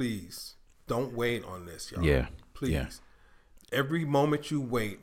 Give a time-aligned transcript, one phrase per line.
[0.00, 0.54] please
[0.86, 2.02] don't wait on this, y'all.
[2.02, 2.28] Yeah.
[2.54, 2.70] Please.
[2.72, 2.86] Yeah.
[3.70, 4.98] Every moment you wait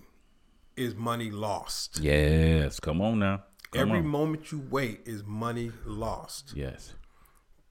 [0.76, 2.00] is money lost.
[2.02, 2.80] Yes.
[2.80, 3.44] Come on now.
[3.74, 4.08] Come Every on.
[4.08, 6.54] moment you wait is money lost.
[6.56, 6.96] yes.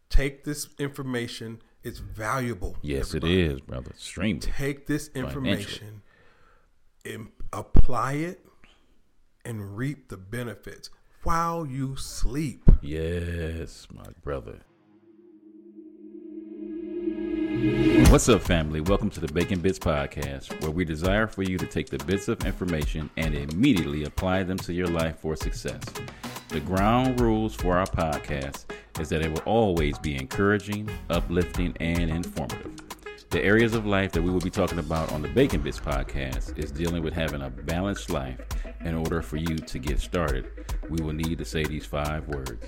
[0.09, 1.61] Take this information.
[1.83, 2.77] It's valuable.
[2.81, 3.41] Yes, everybody.
[3.41, 3.91] it is, brother.
[3.97, 4.39] Stream.
[4.39, 6.03] Take this information
[7.05, 8.47] and apply it
[9.45, 10.91] and reap the benefits
[11.25, 12.71] while you sleep.
[12.83, 14.61] Yes, my brother.
[18.09, 18.81] What's up, family?
[18.81, 22.29] Welcome to the Bacon Bitz Podcast, where we desire for you to take the bits
[22.29, 25.83] of information and immediately apply them to your life for success.
[26.49, 28.67] The ground rules for our podcast
[29.01, 32.73] is that it will always be encouraging, uplifting, and informative.
[33.31, 36.57] The areas of life that we will be talking about on the Bacon Bitz podcast
[36.57, 38.41] is dealing with having a balanced life.
[38.85, 40.47] In order for you to get started,
[40.89, 42.65] we will need to say these five words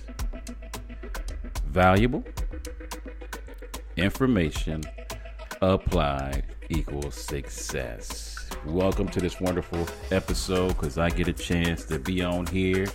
[1.68, 2.24] valuable,
[3.96, 4.82] information,
[5.62, 8.48] applied equals success.
[8.64, 12.86] Welcome to this wonderful episode because I get a chance to be on here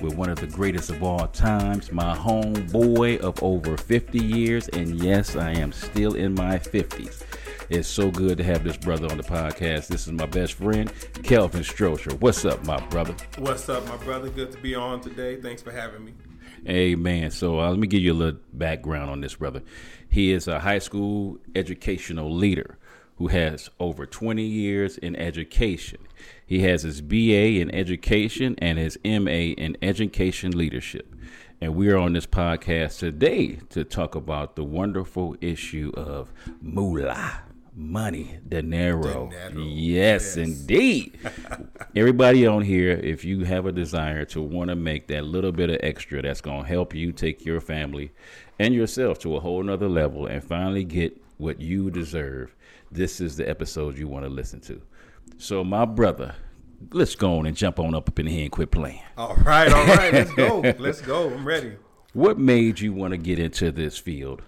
[0.00, 4.68] with one of the greatest of all times, my homeboy of over 50 years.
[4.68, 7.22] And yes, I am still in my 50s.
[7.70, 9.86] It's so good to have this brother on the podcast.
[9.86, 12.20] This is my best friend, Kelvin Strozier.
[12.20, 13.14] What's up, my brother?
[13.38, 14.28] What's up, my brother?
[14.28, 15.40] Good to be on today.
[15.40, 16.12] Thanks for having me.
[16.68, 17.30] Amen.
[17.30, 19.62] So uh, let me give you a little background on this brother.
[20.08, 22.78] He is a high school educational leader
[23.16, 25.98] who has over 20 years in education.
[26.46, 31.14] He has his BA in education and his MA in education leadership.
[31.60, 37.42] And we are on this podcast today to talk about the wonderful issue of moolah,
[37.74, 39.30] money, dinero.
[39.30, 39.64] Dinero.
[39.66, 40.36] Yes, Yes.
[40.36, 41.18] indeed.
[41.96, 45.70] Everybody on here, if you have a desire to want to make that little bit
[45.70, 48.12] of extra that's going to help you take your family
[48.58, 52.54] and yourself to a whole nother level and finally get what you deserve,
[52.90, 54.80] this is the episode you want to listen to.
[55.38, 56.34] So, my brother,
[56.92, 59.00] let's go on and jump on up, up in here and quit playing.
[59.16, 60.12] All right, all right.
[60.12, 60.60] Let's go.
[60.78, 61.30] Let's go.
[61.30, 61.72] I'm ready.
[62.12, 64.42] What made you want to get into this field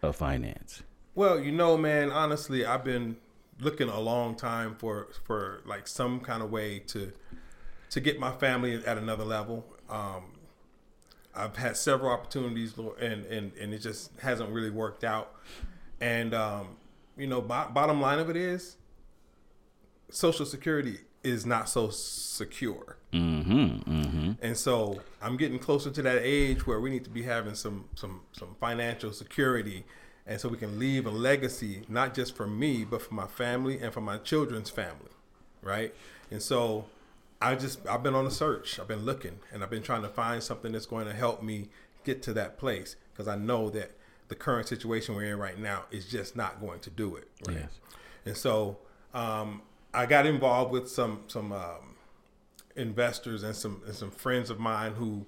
[0.00, 0.82] of finance?
[1.14, 3.16] Well, you know, man, honestly, I've been
[3.60, 7.12] looking a long time for for like some kind of way to
[7.90, 9.66] to get my family at another level.
[9.90, 10.32] Um,
[11.34, 15.34] I've had several opportunities, and and and it just hasn't really worked out.
[16.00, 16.76] And um,
[17.16, 18.76] you know, bo- bottom line of it is,
[20.10, 22.96] Social Security is not so secure.
[23.12, 23.90] Mm-hmm.
[23.90, 24.32] Mm-hmm.
[24.42, 27.88] And so I'm getting closer to that age where we need to be having some
[27.94, 29.84] some some financial security,
[30.26, 33.78] and so we can leave a legacy not just for me but for my family
[33.80, 35.10] and for my children's family,
[35.62, 35.94] right?
[36.30, 36.86] And so
[37.42, 38.78] I just I've been on a search.
[38.78, 41.68] I've been looking, and I've been trying to find something that's going to help me
[42.04, 43.92] get to that place because I know that
[44.28, 47.28] the current situation we're in right now is just not going to do it.
[47.46, 47.58] Right?
[47.58, 47.80] Yes.
[48.24, 48.78] And so
[49.12, 49.62] um,
[49.92, 51.96] I got involved with some some um,
[52.76, 55.26] investors and some and some friends of mine who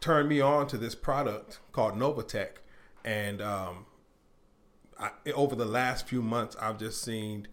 [0.00, 2.58] turned me on to this product called Novatech,
[3.04, 3.86] and um,
[5.02, 7.48] I, over the last few months, I've just seen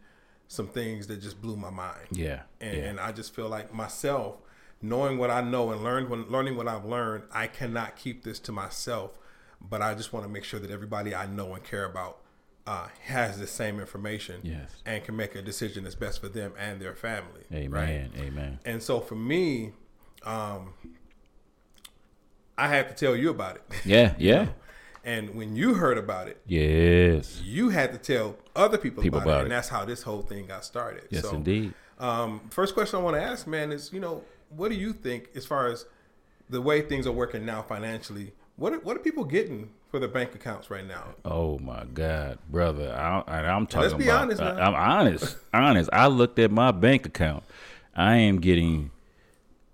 [0.47, 2.07] some things that just blew my mind.
[2.11, 2.41] Yeah.
[2.61, 2.83] And, yeah.
[2.85, 4.35] and I just feel like myself,
[4.81, 8.39] knowing what I know and learned when learning what I've learned, I cannot keep this
[8.39, 9.11] to myself.
[9.61, 12.19] But I just want to make sure that everybody I know and care about
[12.65, 14.69] uh, has the same information Yes.
[14.85, 17.41] and can make a decision that's best for them and their family.
[17.51, 17.71] Amen.
[18.15, 18.21] Right?
[18.23, 18.59] Amen.
[18.63, 19.71] And so for me,
[20.23, 20.73] um,
[22.57, 23.63] I had to tell you about it.
[23.85, 24.13] Yeah.
[24.19, 24.49] Yeah.
[25.09, 27.41] And when you heard about it, Yes.
[27.43, 29.43] you had to tell other people, People about, about it, it.
[29.45, 31.03] and that's how this whole thing got started.
[31.09, 31.73] Yes, so, indeed.
[31.99, 35.29] Um, first question I want to ask, man, is you know, what do you think
[35.35, 35.85] as far as
[36.49, 38.33] the way things are working now financially?
[38.55, 41.15] What are, what are people getting for their bank accounts right now?
[41.25, 42.93] Oh my God, brother!
[42.93, 44.23] I, I'm talking be about.
[44.23, 44.59] honest, man.
[44.59, 45.89] I, am honest, honest.
[45.91, 47.43] I looked at my bank account.
[47.95, 48.91] I am getting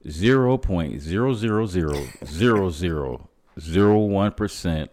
[0.09, 3.29] zero point zero zero zero zero zero
[3.59, 4.91] zero one percent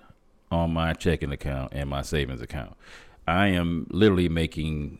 [0.52, 2.76] on my checking account and my savings account.
[3.26, 4.98] I am literally making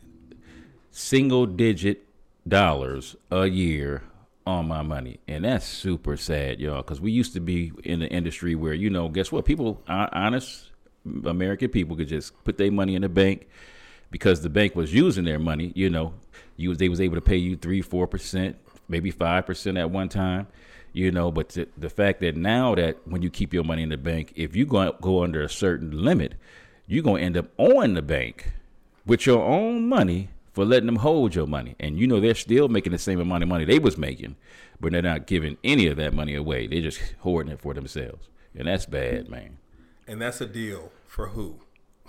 [0.91, 2.05] single digit
[2.49, 4.03] dollars a year
[4.47, 5.21] on my money.
[5.29, 8.91] And that's super sad y'all because we used to be in the industry where you
[8.91, 9.44] know guess what?
[9.44, 10.71] People honest
[11.25, 13.49] american people could just put their money in the bank
[14.12, 16.15] because the bank was using their money you know.
[16.56, 18.56] You they was able to pay you three four percent
[18.88, 20.47] maybe five percent at one time
[20.93, 23.89] you know but the, the fact that now that when you keep your money in
[23.89, 26.35] the bank if you go go under a certain limit
[26.87, 28.53] you're going to end up owing the bank
[29.06, 31.75] with your own money for letting them hold your money.
[31.81, 34.37] And you know they're still making the same amount of money they was making,
[34.81, 36.67] but they're not giving any of that money away.
[36.67, 38.29] They're just hoarding it for themselves.
[38.55, 39.59] And that's bad, man.
[40.06, 41.61] And that's a deal for who?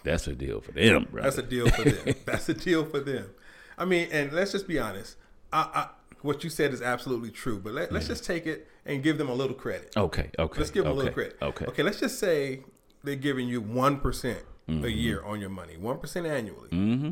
[0.03, 1.24] That's a deal for them, bro.
[1.24, 2.15] That's a deal for them.
[2.25, 3.29] That's a deal for them.
[3.77, 5.15] I mean, and let's just be honest.
[5.53, 5.89] I, I,
[6.21, 8.07] what you said is absolutely true, but let, us mm.
[8.07, 9.94] just take it and give them a little credit.
[9.95, 10.59] Okay, okay.
[10.59, 11.38] Let's give them okay, a little credit.
[11.41, 11.65] Okay.
[11.65, 12.62] Okay, let's just say
[13.03, 14.85] they're giving you 1% Mm-hmm.
[14.85, 16.69] a year on your money, 1% annually.
[16.69, 17.12] Mm-hmm.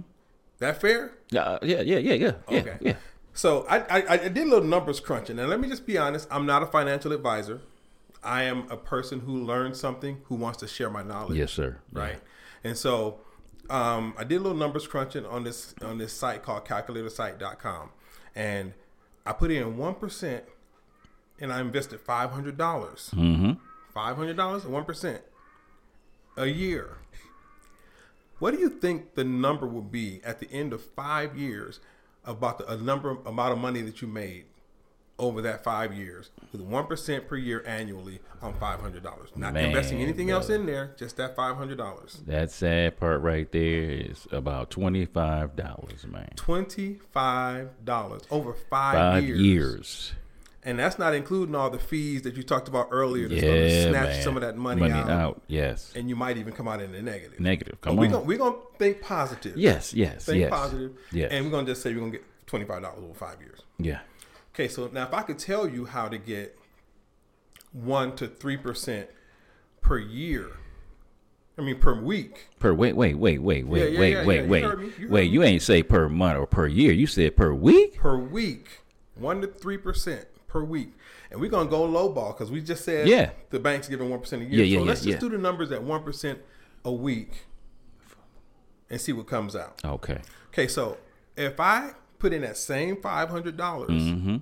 [0.60, 1.12] That fair?
[1.32, 2.32] Yeah, yeah, yeah, yeah, yeah.
[2.50, 2.78] Yeah, Okay.
[2.80, 2.94] yeah.
[3.34, 6.30] So I, I, I did a little numbers crunching, and let me just be honest.
[6.32, 7.60] I'm not a financial advisor.
[8.24, 11.38] I am a person who learns something, who wants to share my knowledge.
[11.38, 11.80] Yes, sir.
[11.92, 12.20] Right.
[12.64, 13.20] And so
[13.70, 17.90] um, I did a little numbers crunching on this on this site called calculatorsite.com,
[18.34, 18.72] and
[19.26, 20.46] I put in one percent,
[21.42, 23.12] and I invested five hundred dollars.
[23.14, 23.54] Mm-hmm.
[23.94, 25.22] Five hundred dollars, one percent
[26.38, 26.98] a year.
[28.40, 31.80] What do you think the number will be at the end of five years
[32.26, 34.46] about the a number amount of money that you made
[35.20, 39.30] over that five years with one percent per year annually on five hundred dollars?
[39.36, 42.22] Not Man, investing anything else in there, just that five hundred dollars.
[42.26, 43.62] That sad part right there
[43.92, 46.30] is about twenty five dollars, man.
[46.36, 49.40] Twenty five dollars over five, Five years.
[49.42, 50.14] years.
[50.64, 53.28] And that's not including all the fees that you talked about earlier.
[53.28, 54.24] That's going to snatch man.
[54.24, 55.92] some of that money, out, Yes.
[55.96, 57.40] and you might even come out in the negative.
[57.40, 57.78] Negative.
[57.82, 58.12] But Come we're on.
[58.12, 59.58] gonna we're gonna think positive.
[59.58, 60.50] yes, yes, think yes.
[60.50, 60.92] positive.
[61.12, 61.32] Yes.
[61.32, 63.60] and we're gonna just say we're gonna get twenty five dollars over five years.
[63.80, 64.00] yeah.
[64.54, 66.58] Okay, so now if I could tell you how to get
[67.72, 69.08] one to three percent
[69.82, 70.48] per year,
[71.58, 72.48] I mean per week.
[72.60, 74.42] Per wait, wait, wait, wait, wait, Yeah, yeah, wait, yeah, wait, yeah.
[74.44, 74.64] You wait.
[74.64, 74.94] heard.
[75.00, 76.92] You wait, you ain't say per month or per year.
[76.92, 77.98] You said per week?
[77.98, 78.82] per week,
[79.16, 80.92] one to three percent per week,
[81.32, 83.32] and we're gonna go low ball because we just said Yeah.
[83.50, 84.60] the bank's giving one percent a year.
[84.60, 86.40] Yeah, yeah, so yeah, let's just do the numbers at one percent
[86.84, 87.46] a week
[88.90, 89.80] and see what comes out.
[89.84, 90.20] Okay.
[90.50, 90.98] Okay, so
[91.38, 94.38] if I put in that same five hundred dollars, Mm-hmm.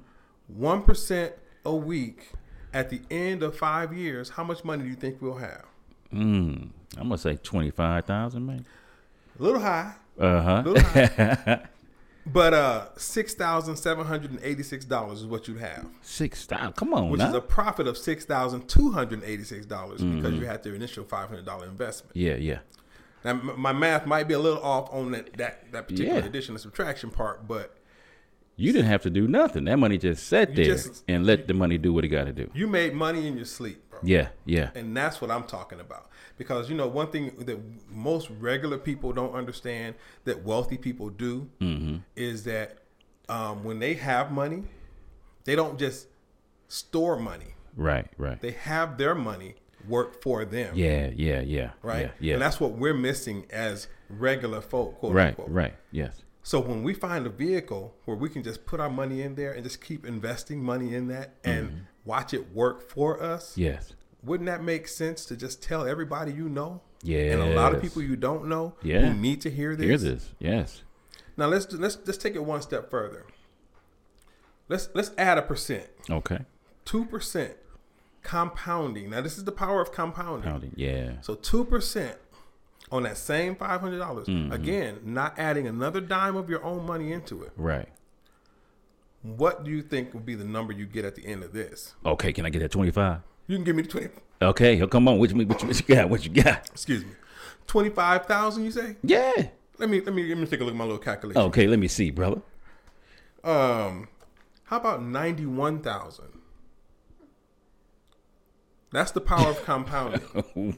[0.47, 1.33] one percent
[1.65, 2.31] a week
[2.73, 5.65] at the end of five years, how much money do you think we'll have?
[6.13, 8.65] Mm, I'm gonna say twenty five thousand, man.
[9.39, 11.57] A little high, Uh huh.
[12.31, 15.87] But uh, six thousand seven hundred and eighty-six dollars is what you'd have.
[16.01, 16.73] Six thousand.
[16.75, 17.29] Come on, which now.
[17.29, 20.17] is a profit of six thousand two hundred eighty-six dollars Mm-hmm.
[20.21, 22.15] because you had their initial five hundred dollar investment.
[22.15, 22.59] yeah, yeah.
[23.23, 26.25] Now, m- my math might be a little off on that that, that particular Yeah.
[26.25, 27.75] addition and subtraction part, but
[28.57, 29.63] You didn't have to do nothing.
[29.65, 32.33] That money just sat there just- and let the money do what it got to
[32.33, 32.49] do.
[32.53, 34.09] you made money in your sleep, bro.
[34.09, 34.69] Yeah, yeah.
[34.75, 36.09] And that's what I'm talking about.
[36.37, 37.59] Because you know, one thing that
[37.89, 41.97] most regular people don't understand that wealthy people do Mm-hmm.
[42.15, 42.79] is that
[43.27, 44.63] um, when they have money,
[45.43, 46.07] they don't just
[46.67, 47.55] store money.
[47.75, 48.39] Right, right.
[48.41, 49.55] They have their money
[49.87, 50.75] work for them.
[50.75, 51.71] Yeah, yeah, yeah.
[51.81, 52.01] right?
[52.07, 52.33] Yeah, yeah.
[52.33, 55.49] And that's what we're missing as regular folk, quote right, unquote.
[55.49, 55.73] right.
[55.91, 56.23] Yes.
[56.43, 59.51] So when we find a vehicle where we can just put our money in there
[59.53, 61.77] and just keep investing money in that and Mm-hmm.
[62.09, 63.93] Watch it work for us, Yes.
[64.23, 66.81] wouldn't that make sense to just tell everybody you know?
[67.03, 67.33] Yes.
[67.33, 69.01] And a lot of people you don't know Yeah.
[69.05, 69.85] who need to hear this.
[69.85, 70.33] Hear this.
[70.39, 70.81] Yes.
[71.37, 73.25] Now let's do- let's let's take it one step further.
[74.67, 75.87] Let's let's add a percent.
[76.09, 76.39] Okay.
[76.83, 77.53] Two percent
[78.23, 79.09] compounding.
[79.11, 80.43] Now this is the power of compounding.
[80.49, 80.73] Pounding.
[80.75, 81.21] Yeah.
[81.21, 82.17] So two percent
[82.91, 84.27] on that same five hundred dollars.
[84.27, 84.51] Mm-hmm.
[84.51, 87.51] Again, not adding another dime of your own money into it.
[87.55, 87.87] Right.
[89.21, 91.95] What do you think will be the number you get at the end of this?
[92.05, 92.31] Okay.
[92.31, 93.21] Can I get that twenty five?
[93.47, 94.09] You can give me the twenty.
[94.41, 94.81] Okay.
[94.81, 95.19] Oh, come on.
[95.19, 96.09] What you, what you, what you got?
[96.09, 96.69] What you got?
[96.69, 97.11] Excuse me,
[97.67, 98.63] twenty five thousand.
[98.63, 98.95] You say?
[99.03, 99.49] Yeah.
[99.77, 101.41] Let me let me let me take a look at my little calculation.
[101.41, 101.67] Okay.
[101.67, 102.41] Let me see, brother.
[103.43, 104.07] Um,
[104.65, 106.27] how about ninety one thousand?
[108.91, 110.21] That's the power of compounding.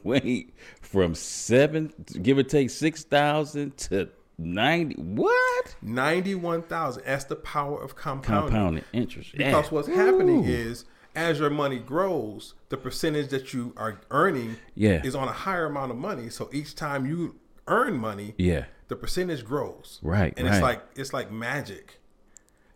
[0.04, 0.54] Wait.
[0.80, 4.08] From seven, give or take six thousand to
[4.38, 4.94] ninety.
[4.96, 5.76] What?
[5.82, 7.04] Ninety one thousand.
[7.06, 8.50] That's the power of compounding.
[8.52, 9.34] Compounding interest.
[9.34, 9.48] Yeah.
[9.48, 10.84] Because what's happening is
[11.14, 15.02] as your money grows, the percentage that you are earning Yeah.
[15.04, 16.30] is on a higher amount of money.
[16.30, 17.36] So each time you
[17.68, 18.64] earn money, Yeah.
[18.88, 20.00] the percentage grows.
[20.02, 20.54] Right, And right.
[20.54, 21.98] it's like it's like magic.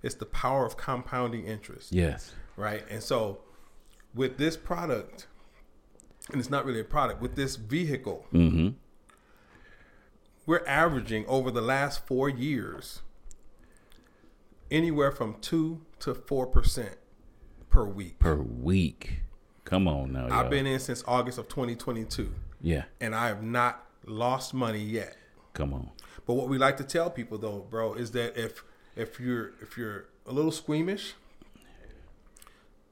[0.03, 1.93] It's the power of compounding interest.
[1.93, 2.33] Yes.
[2.57, 2.85] Right.
[2.91, 3.39] And so
[4.15, 5.27] with this product,
[6.31, 8.69] and it's not really a product, with this vehicle, Mm-hmm.
[10.47, 13.03] We're averaging over the last four years
[14.71, 16.97] anywhere from two to four percent
[17.71, 18.19] per week.
[18.19, 19.21] Per week.
[19.65, 20.27] Come on now.
[20.27, 20.49] I've y'all.
[20.51, 22.85] been in since August of 2022, Yeah.
[23.01, 25.17] and I have not lost money yet.
[25.55, 25.91] Come on.
[26.25, 28.63] But what we like to tell people, though, bro, is that if
[28.95, 31.15] if you're if you're a little squeamish,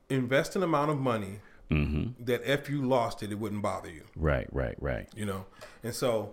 [0.09, 2.23] invest an amount of money Mm-hmm.
[2.27, 4.03] that if you lost it, it wouldn't bother you.
[4.15, 4.47] Right.
[4.53, 4.77] Right.
[4.79, 5.09] Right.
[5.17, 5.47] You know,
[5.83, 6.33] and so,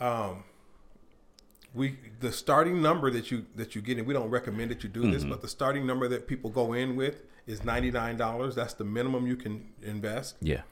[0.00, 0.44] um,
[1.74, 4.88] we the starting number that you that you get, and we don't recommend that you
[4.88, 8.54] do this, but the starting number that people go in with is ninety nine dollars.
[8.54, 10.36] That's the minimum you can invest.
[10.40, 10.62] Yeah.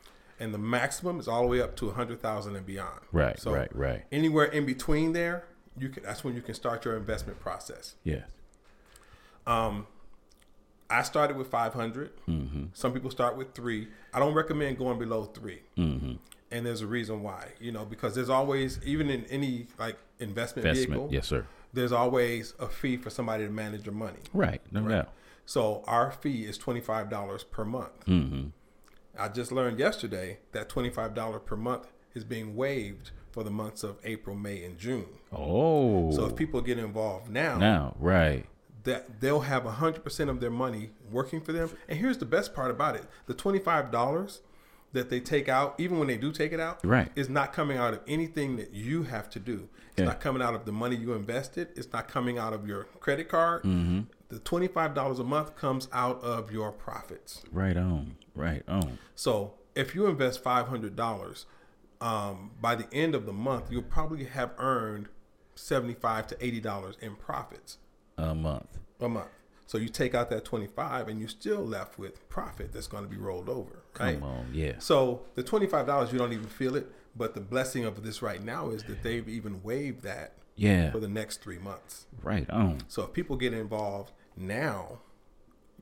[0.41, 3.01] and the maximum is all the way up to a hundred thousand and beyond.
[3.13, 4.05] Right, So right, right.
[4.13, 5.45] Anywhere in between there,
[5.79, 6.03] you can.
[6.05, 7.97] That's when you can start your investment process.
[8.05, 8.29] Yes.
[9.47, 9.87] Um,
[10.89, 12.11] I started with 500.
[12.29, 12.65] Mm-hmm.
[12.75, 13.89] Some people start with three.
[14.13, 16.13] I don't recommend going below 3 Mm-hmm.
[16.53, 20.67] And there's a reason why, you know, because there's always, even in any like investment,
[20.69, 21.01] Investment.
[21.01, 21.47] vehicle, Yes, sir.
[21.73, 24.19] there's always a fee for somebody to manage your money.
[24.35, 24.61] Right.
[24.71, 25.09] No doubt.
[25.47, 28.07] So our fee is $25 per month.
[28.07, 28.49] Mm-hmm.
[29.19, 33.97] I just learned yesterday that $25 per month is being waived for the months of
[34.05, 35.07] April, May, and June.
[35.33, 36.11] Oh.
[36.13, 38.45] So if people get involved now, now, right.
[38.85, 41.71] that they'll have 100% of their money working for them.
[41.89, 43.05] And here's the best part about it.
[43.27, 44.41] The $25
[44.93, 47.11] that they take out, even when they do take it out, Right.
[47.17, 49.69] is not coming out of anything that you have to do.
[49.93, 50.05] It's Yeah.
[50.07, 51.69] not coming out of the money you invested.
[51.77, 53.63] It's not coming out of your credit card.
[53.63, 54.01] Mm-hmm.
[54.29, 57.43] The $25 a month comes out of your profits.
[57.51, 58.17] Right on.
[58.35, 58.99] Right on.
[59.15, 61.47] So if you invest $500,
[62.01, 65.09] um, by the end of the month, you'll probably have earned
[65.55, 67.79] 75 to $80 in profits
[68.19, 68.79] A month.
[69.01, 69.29] a month.
[69.67, 73.09] So you take out that 25 and you're still left with profit that's going to
[73.11, 73.83] be rolled over.
[73.99, 74.19] Right?
[74.21, 74.47] Come on.
[74.53, 74.73] Yeah.
[74.79, 76.91] So the $25, you don't even feel it.
[77.17, 80.91] But the blessing of this right now is that they've even waived that Yeah.
[80.91, 82.07] for the next three months.
[82.23, 82.79] Right on.
[82.89, 84.99] So if people get involved now,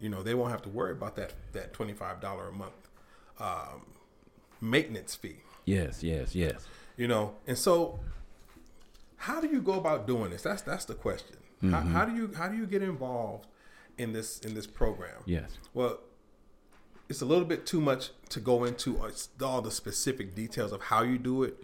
[0.00, 2.72] you know, they won't have to worry about that, that $25 a month
[3.40, 3.86] um,
[4.60, 6.02] maintenance fee, Yes.
[6.02, 6.34] Yes.
[6.34, 6.66] Yes.
[6.96, 7.34] you know?
[7.46, 8.00] And so
[9.16, 10.42] how do you go about doing this?
[10.42, 11.36] That's, that's the question.
[11.70, 13.46] How, how do you, how do you get involved
[14.00, 15.22] in this, in this program?
[15.26, 15.58] Yes.
[15.74, 16.00] Well,
[17.08, 19.00] it's a little bit too much to go into
[19.42, 21.56] all the specific details of how you do it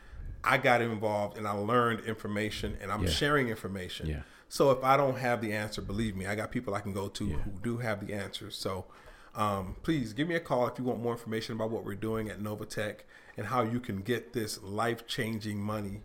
[0.48, 3.10] I got involved and I learned information and I'm Yeah.
[3.10, 4.06] sharing information.
[4.06, 4.22] Yeah.
[4.48, 7.08] So if I don't have the answer, believe me, I got people I can go
[7.08, 8.56] to who do have the answers.
[8.56, 8.86] So
[9.34, 12.30] um, please give me a call if you want more information about what we're doing
[12.30, 13.00] at Novatech
[13.36, 16.02] and how you can get this life changing money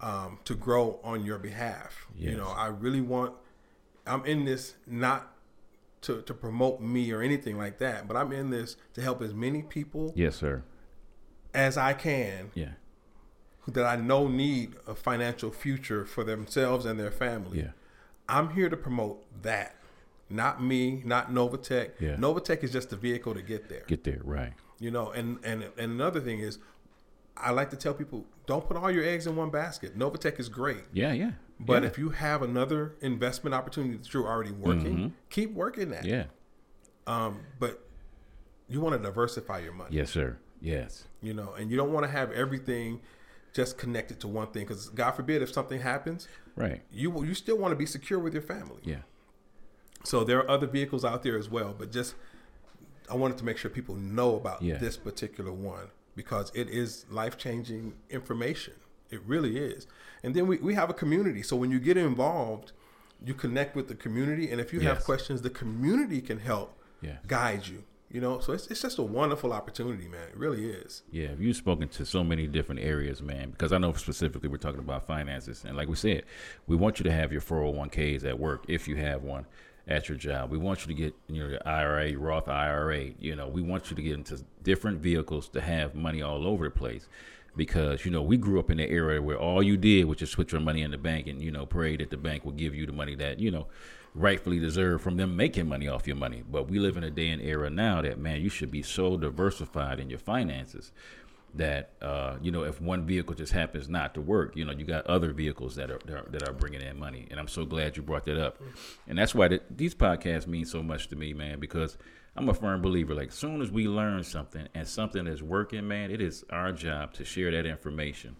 [0.00, 2.06] um, to grow on your behalf.
[2.16, 3.34] You know, I really want,
[4.06, 5.30] I'm in this not
[6.02, 9.34] to, to promote me or anything like that, but I'm in this to help as
[9.34, 10.62] many people Yes, sir.
[11.52, 12.72] as I can Yeah.
[13.68, 17.60] That I know need a financial future for themselves and their family.
[17.60, 17.70] Yeah.
[18.28, 19.76] I'm here to promote that.
[20.30, 21.92] Not me, not Novatech.
[22.00, 22.16] Yeah.
[22.16, 23.84] Novatech is just the vehicle to get there.
[23.86, 24.20] Get there.
[24.24, 24.52] Right.
[24.80, 26.58] You know, and, and and another thing is
[27.36, 29.98] I like to tell people don't put all your eggs in one basket.
[29.98, 30.84] Novatech is great.
[30.92, 31.12] Yeah.
[31.12, 31.32] Yeah.
[31.60, 31.88] But yeah.
[31.88, 36.04] if you have another investment opportunity that you're already working, keep working that.
[36.04, 36.24] yeah.
[37.06, 37.86] Um, but
[38.68, 39.94] you want to diversify your money.
[39.94, 40.38] Yes, sir.
[40.60, 41.04] Yes.
[41.20, 43.00] you know, and you don't want to have everything
[43.54, 46.82] just connected to one thing because God forbid if something happens, Right.
[46.92, 48.80] you you still want to be secure with your family.
[48.82, 49.02] Yeah.
[50.04, 52.14] So there are other vehicles out there as well, but just
[53.10, 54.76] I wanted to make sure people know about Yeah.
[54.78, 58.74] this particular one because it is life changing information.
[59.10, 59.86] It really is.
[60.22, 61.42] And then we, we have a community.
[61.42, 62.72] So when you get involved,
[63.24, 67.18] you connect with the community, and if you have questions, the community can help Yeah.
[67.26, 67.84] guide you.
[68.14, 70.28] You know, so it's, it's just a wonderful opportunity, man.
[70.28, 71.02] It really is.
[71.10, 73.50] Yeah, you've spoken to so many different areas, man.
[73.50, 76.22] Because I know specifically we're talking about finances, and like we said,
[76.68, 79.46] we want you to have your 401ks at work if you have one
[79.88, 80.52] at your job.
[80.52, 83.10] We want you to get your IRA, Roth IRA.
[83.18, 86.66] You know, we want you to get into different vehicles to have money all over
[86.66, 87.08] the place.
[87.56, 90.34] Because you know we grew up in the era where all you did was just
[90.34, 92.74] put your money in the bank and you know pray that the bank will give
[92.74, 93.68] you the money that you know
[94.14, 96.42] rightfully deserve from them making money off your money.
[96.48, 99.16] But we live in a day and era now that man, you should be so
[99.16, 100.92] diversified in your finances
[101.56, 104.84] that uh, you know if one vehicle just happens not to work, you know you
[104.84, 107.26] got other vehicles that are that are, that are bringing in money.
[107.30, 108.60] And I'm so glad you brought that up.
[109.08, 111.98] And that's why the, these podcasts mean so much to me, man, because
[112.36, 113.14] I'm a firm believer.
[113.14, 116.72] Like, as soon as we learn something and something is working, man, it is our
[116.72, 118.36] job to share that information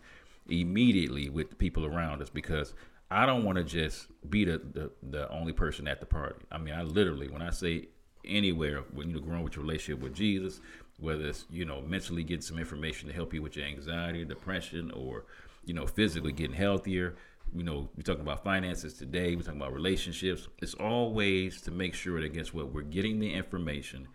[0.49, 2.75] immediately with the people around us because
[3.11, 6.45] I don't want to just be the, the, the only person at the party.
[6.51, 7.89] I mean, I literally, when I say
[8.25, 10.61] anywhere, when you're growing with your relationship with Jesus,
[10.99, 14.91] whether it's, you know, mentally getting some information to help you with your anxiety, depression,
[14.93, 15.27] or,
[15.65, 17.15] you know, physically getting healthier,
[17.55, 20.49] you know, we're talking about finances today, we're talking about relationships.
[20.61, 24.09] It's all ways to make sure that, guess what, we're getting the information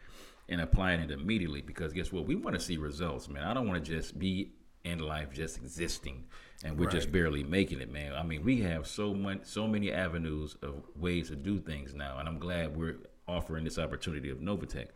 [0.49, 2.25] and applying it immediately because guess what?
[2.25, 3.43] We want to see results, man.
[3.43, 4.51] I don't want to just be
[4.83, 6.23] in life just existing
[6.63, 8.13] and we're just barely making it, man.
[8.13, 12.17] I mean, we have so much, so many avenues of ways to do things now,
[12.17, 14.87] and I'm glad we're offering this opportunity of Novatech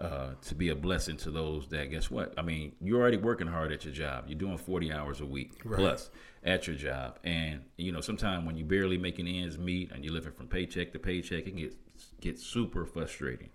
[0.00, 2.34] uh, to be a blessing to those that guess what?
[2.38, 4.24] I mean, you're already working hard at your job.
[4.28, 5.78] You're doing 40 hours a week Right.
[5.78, 6.10] plus
[6.44, 10.14] at your job, and you know sometimes when you're barely making ends meet and you're
[10.14, 13.48] living from paycheck to paycheck, it gets, get get super frustrating.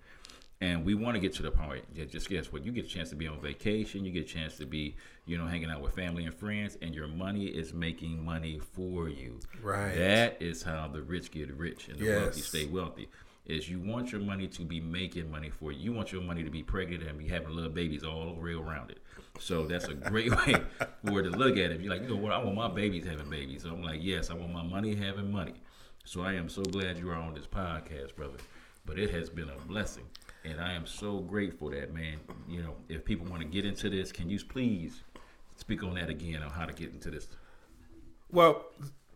[0.61, 1.83] And we want to get to the point.
[1.93, 2.63] Yeah, just guess what?
[2.63, 4.05] You get a chance to be on vacation.
[4.05, 6.93] You get a chance to be, you know, hanging out with family and friends, and
[6.93, 9.39] your money is making money for you.
[9.63, 9.95] Right.
[9.95, 13.09] That is how the rich get rich and the wealthy stay wealthy.
[13.47, 15.79] Is you want your money to be making money for you.
[15.79, 18.91] You want your money to be pregnant and be having little babies all over around
[18.91, 18.99] it.
[19.39, 20.55] So that's a great way
[21.03, 21.81] for it to look at it.
[21.81, 22.33] You're like, you know what?
[22.33, 23.63] I want my babies having babies.
[23.63, 25.55] So I'm like, yes, I want my money having money.
[26.05, 28.37] So I am so glad you are on this podcast, brother.
[28.85, 30.05] But it has been a blessing.
[30.43, 33.89] And I am so grateful that, man, you know, if people want to get into
[33.89, 35.03] this, can you please
[35.55, 37.27] speak on that again on how to get into this?
[38.31, 38.65] Well,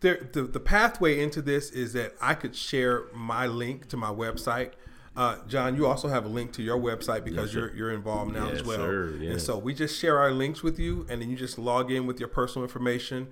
[0.00, 4.10] there, the the pathway into this is that I could share my link to my
[4.10, 4.72] website.
[5.16, 8.34] Uh, John, you also have a link to your website because Yes, you're you're involved
[8.34, 8.76] now Yes, as well.
[8.76, 11.90] sir, And so we just share our links with you, and then you just log
[11.90, 13.28] in with your personal information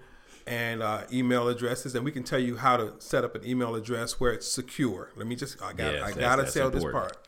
[0.46, 3.74] and uh, email addresses, and we can tell you how to set up an email
[3.74, 5.10] address where it's secure.
[5.16, 7.18] Let me just I got Yes, I gotta sell this part.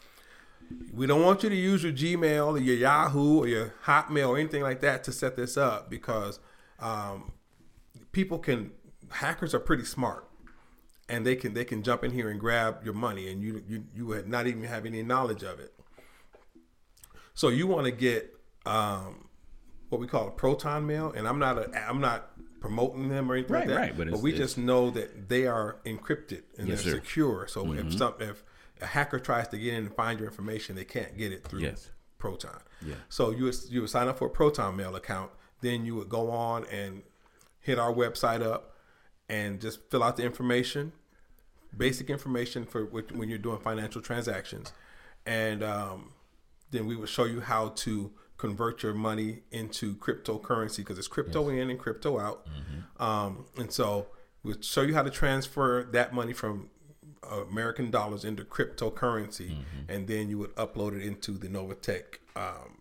[0.92, 4.38] We don't want you to use your Gmail or your Yahoo or your Hotmail or
[4.38, 6.40] anything like that to set this up because
[6.80, 7.32] um,
[8.12, 8.72] people can
[9.10, 10.28] hackers are pretty smart
[11.08, 13.84] and they can they can jump in here and grab your money and you you
[13.94, 15.72] you would not even have any knowledge of it.
[17.34, 19.28] So you want to get um,
[19.90, 22.30] what we call a proton mail, and I'm not a I'm not
[22.60, 23.76] promoting them or anything Right, like that.
[23.80, 26.98] right, but but we just know that they are encrypted and Yes, they're sir.
[26.98, 27.06] Mm-hmm.
[27.06, 27.46] secure.
[27.48, 28.42] So if some if
[28.80, 31.60] a hacker tries to get in and find your information, they can't get it through
[31.60, 31.90] Yes.
[32.18, 32.58] Proton.
[32.84, 32.94] Yeah.
[33.08, 35.30] So you would, you would sign up for a Proton Mail account.
[35.60, 37.02] Then you would go on and
[37.60, 38.74] hit our website up
[39.28, 40.92] and just fill out the information,
[41.76, 44.72] basic information for wh- when you're doing financial transactions,
[45.26, 46.12] and um,
[46.70, 51.48] then we would show you how to convert your money into cryptocurrency because it's crypto
[51.48, 52.46] in and crypto out.
[52.98, 54.08] Um, and so
[54.42, 56.68] we'll show you how to transfer that money from
[57.50, 59.56] American dollars into cryptocurrency,
[59.88, 62.78] and then you would upload it into the Novatech um,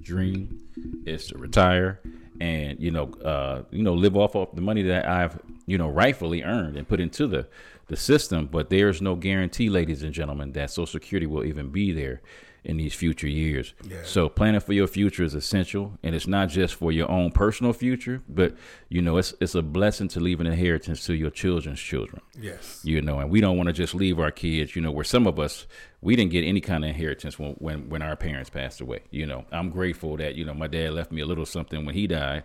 [0.03, 0.61] dream
[1.07, 2.01] is to retire
[2.41, 5.89] and you know, uh, you know, live off of the money that I've you know
[5.89, 7.47] rightfully earned and put into the
[7.87, 8.47] the system.
[8.47, 12.23] But there's no guarantee, ladies and gentlemen, that Social Security will even be there
[12.65, 13.75] in these future years.
[13.87, 13.99] Yeah.
[14.05, 17.73] So planning for your future is essential, and it's not just for your own personal
[17.73, 18.55] future, but
[18.89, 22.23] you know, it's it's a blessing to leave an inheritance to your children's children.
[22.41, 24.75] yes You know, and we don't want to just leave our kids.
[24.75, 25.67] You know, where some of us
[26.01, 29.03] we didn't get any kind of inheritance when when when our parents passed away.
[29.11, 31.95] You know, I'm grateful that you know my dad left me a little something when
[31.95, 32.45] he died,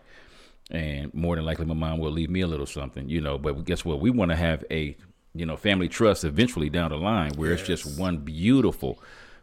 [0.70, 3.08] and more than likely my mom will leave me a little something.
[3.08, 4.02] You know, but guess what?
[4.02, 4.98] We want to have a
[5.34, 9.02] you know family trust eventually down the line where it's just one beautiful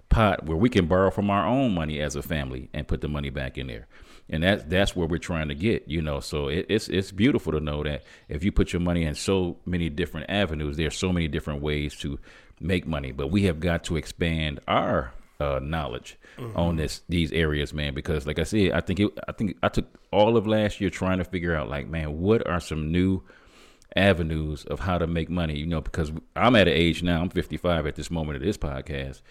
[0.08, 3.08] pot where we can borrow from our own money as a family and put the
[3.08, 3.86] money back in there.
[4.28, 6.20] And that's that's where we're trying to get, you know.
[6.20, 9.58] So it, it's it's beautiful to know that if you put your money in so
[9.64, 12.18] many different avenues, there's so many different ways to
[12.60, 13.12] make money.
[13.12, 16.18] But we have got to expand our uh, knowledge
[16.56, 17.94] on this these areas, man.
[17.94, 20.90] Because like I said, I think it, I think I took all of last year
[20.90, 23.22] trying to figure out, like, man, what are some new
[23.96, 27.30] avenues of how to make money, you know, because I'm at an age now, I'm
[27.30, 29.22] 55 at this moment of this podcast,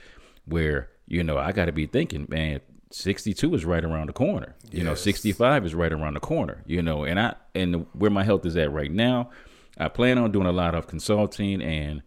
[0.46, 4.56] where, you know, I got to be thinking, man, 62 is right around the corner.
[4.72, 8.24] You know, 65 is right around the corner, you know, and I, and where my
[8.24, 9.32] health is at right now,
[9.78, 12.02] I plan on doing a lot of consulting and,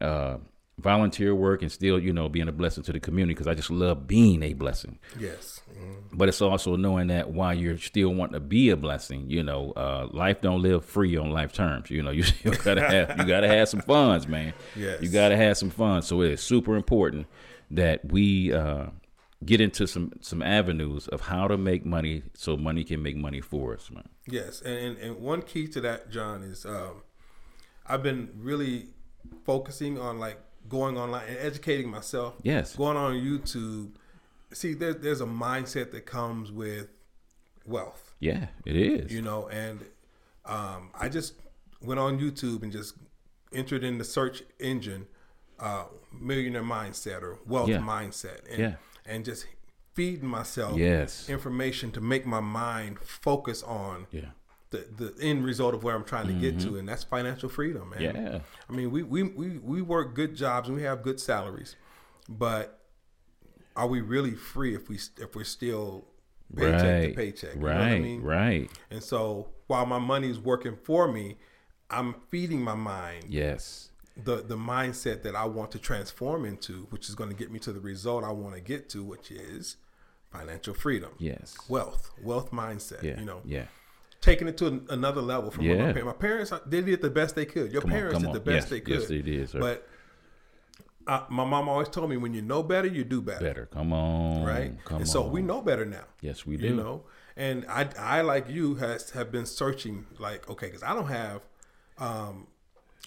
[0.00, 0.36] uh,
[0.78, 3.70] volunteer work and still, you know, being a blessing to the community because I just
[3.70, 5.94] love being a blessing yes Mhm.
[6.18, 9.70] but it's also knowing that while you're still wanting to be a blessing, you know,
[9.76, 11.90] uh, life don't live free on life terms.
[11.92, 14.52] You know, you still gotta have you gotta have some funds, man.
[14.74, 15.00] Yes.
[15.00, 16.08] You gotta have some funds.
[16.08, 17.28] So it is super important
[17.70, 18.86] that we uh,
[19.44, 23.40] get into some some avenues of how to make money so money can make money
[23.40, 24.08] for us, man.
[24.26, 27.02] Yes, and, and, and one key to that, John, is um,
[27.86, 28.88] I've been really
[29.44, 32.34] focusing on like going online and educating myself.
[32.42, 32.74] Yes.
[32.76, 33.92] Going on YouTube.
[34.52, 36.88] See, there, there's a mindset that comes with
[37.66, 39.12] wealth, Yeah, it is.
[39.12, 39.84] you know, and
[40.44, 41.34] um, I just
[41.82, 42.94] went on YouTube and just
[43.52, 45.06] entered in the search engine
[45.60, 47.78] uh, millionaire mindset or wealth Yeah.
[47.78, 48.74] mindset and, Yeah.
[49.06, 49.46] and just
[49.94, 51.28] feeding myself Yes.
[51.28, 54.30] information to make my mind focus on Yeah.
[54.70, 57.90] the, the end result of where I'm trying to get to, and that's financial freedom,
[57.90, 58.00] man.
[58.00, 58.26] Mm-hmm.
[58.26, 58.38] Yeah.
[58.68, 61.76] I mean, we, we, we, we work good jobs and we have good salaries,
[62.28, 62.80] but
[63.76, 66.06] are we really free if we if we're still
[66.56, 67.08] paycheck right.
[67.08, 67.54] to paycheck?
[67.56, 67.76] Right.
[67.94, 68.22] I mean?
[68.22, 68.70] Right.
[68.90, 71.38] And so while my money is working for me,
[71.90, 73.90] I'm feeding my mind Yes.
[74.22, 77.58] The the mindset that I want to transform into, which is going to get me
[77.60, 79.76] to the result I want to get to, which is
[80.30, 81.56] financial freedom, Yes.
[81.68, 83.02] wealth, wealth mindset.
[83.02, 83.18] Yeah.
[83.18, 83.66] You know, Yeah.
[84.20, 85.86] taking it to an- another level from what Yeah.
[85.86, 86.06] my parents.
[86.06, 87.72] My parents, uh, they did the best they could.
[87.72, 88.34] Your Come parents come did on.
[88.34, 89.00] the best Yes, they could.
[89.00, 89.60] yes, they did, sir.
[89.60, 89.88] But
[91.06, 93.44] uh, my mom always told me, when you know better, you do better.
[93.44, 93.66] Better.
[93.66, 94.44] Come on.
[94.44, 94.72] Right.
[94.84, 95.06] Come and on.
[95.06, 96.04] so we know better now.
[96.20, 96.66] Yes, we do.
[96.68, 97.04] You know,
[97.36, 101.42] and I, I like you has have been searching like okay, because I don't have
[101.98, 102.46] um,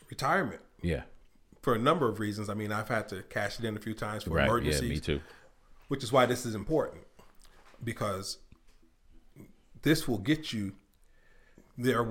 [0.10, 1.04] retirement Yeah.
[1.62, 2.50] for a number of reasons.
[2.50, 4.44] I mean, I've had to cash it in a few times for Right.
[4.44, 4.48] Yeah.
[4.48, 5.22] emergencies Me too.
[5.90, 7.04] which is why this is important
[7.84, 8.38] because
[9.82, 10.74] this will get you
[11.78, 12.06] there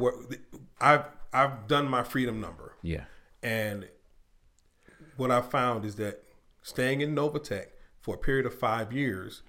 [0.80, 3.04] I've I've done my freedom number Yeah.
[3.42, 3.88] and
[5.16, 6.22] what I found is that
[6.62, 7.66] staying in Novatech
[8.00, 9.42] for a period of 5 years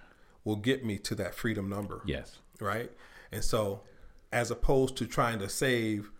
[0.43, 2.39] will get me to that freedom number Yes.
[2.60, 2.91] right
[3.32, 3.84] and so
[4.32, 6.12] as opposed to trying to save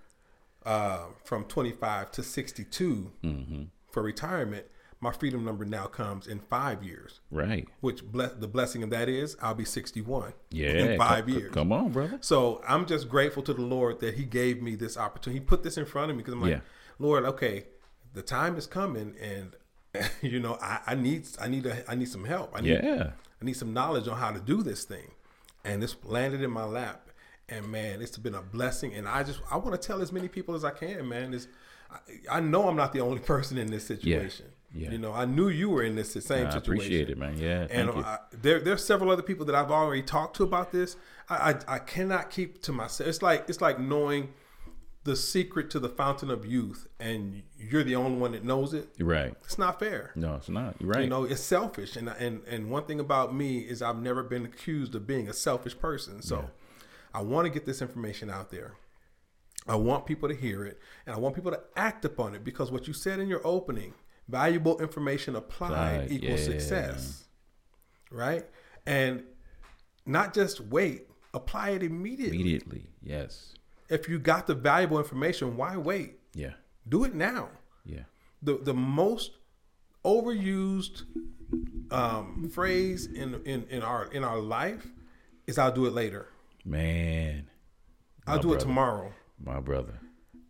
[0.68, 3.64] uh, from 25 to 62 Mm-hmm.
[3.92, 4.66] for retirement
[5.00, 7.68] my freedom number now comes in 5 years Right.
[7.82, 10.70] which bless, the blessing of that is I'll be 61 Yeah.
[10.70, 11.54] in five co- years.
[11.54, 12.18] Come on, brother.
[12.22, 15.40] So I'm just grateful to the Lord that He gave me this opportunity.
[15.40, 16.60] He put this in front of me because I'm like, Yeah.
[17.00, 17.66] Lord, okay,
[18.16, 19.56] the time is coming, and
[20.24, 22.52] you know, I, I need, I need, a, I need some help.
[22.56, 23.12] I need, Yeah.
[23.42, 25.12] I need some knowledge on how to do this thing,
[25.64, 27.07] and this landed in my lap,
[27.50, 28.94] and man, it's been a blessing.
[28.94, 31.34] And I just, I want to tell as many people as I can, man.
[31.34, 31.48] Is
[31.90, 31.98] I,
[32.38, 34.48] I know I'm not the only person in this situation.
[34.74, 34.92] Yeah.
[34.92, 36.60] You know, I knew you were in this same I situation.
[36.60, 37.38] appreciate it, man.
[37.38, 37.68] Yeah.
[37.70, 38.04] And Thank you.
[38.04, 40.98] I, there, there's several other people that I've already talked to about this.
[41.30, 43.08] I, I, I cannot keep to myself.
[43.10, 44.34] It's like it's like knowing
[45.06, 48.90] the secret to the fountain of youth, and you're the only one that knows it.
[49.00, 49.34] Right.
[49.46, 50.12] It's not fair.
[50.16, 50.76] No, it's not.
[50.82, 51.04] You're right.
[51.04, 51.96] You know, it's selfish.
[51.96, 55.34] And and and one thing about me is I've never been accused of being a
[55.34, 56.22] selfish person.
[56.22, 56.50] So
[57.14, 58.76] I want to get this information out there.
[59.68, 62.72] I want people to hear it, and I want people to act upon it because
[62.72, 63.94] what you said in your opening,
[64.30, 65.72] valuable information applied
[66.06, 66.46] Applied, equals yeah.
[66.46, 67.26] success.
[68.12, 68.46] Right?
[68.86, 69.24] And
[70.06, 72.40] not just wait, apply it immediately.
[72.40, 72.88] Immediately.
[73.04, 73.54] Yes.
[73.90, 76.20] If you got the valuable information, why wait?
[76.34, 76.54] Yeah.
[76.88, 77.50] Do it now
[77.86, 78.04] Yeah.
[78.42, 79.32] the the most
[80.06, 81.04] overused
[81.92, 84.88] um, phrase in, in in our in our life
[85.48, 86.28] is "I'll do it later."
[86.68, 87.50] Man.
[88.28, 90.00] I'll do it tomorrow, My brother.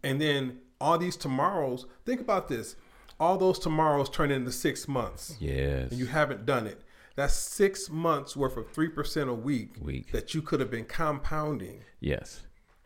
[0.03, 1.85] and then all these tomorrows.
[2.05, 2.75] Think about this:
[3.19, 5.91] all those tomorrows turn into six months, Yes.
[5.91, 6.81] and you haven't done it.
[7.15, 10.11] That's six months worth of three percent a week, Week.
[10.11, 11.83] that you could have been compounding.
[11.99, 12.41] yes.